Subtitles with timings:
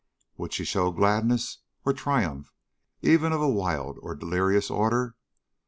[0.35, 2.51] Would she show gladness or triumph
[3.03, 5.15] even of a wild or delirious order?